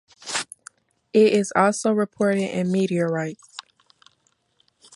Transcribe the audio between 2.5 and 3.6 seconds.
in meteorites.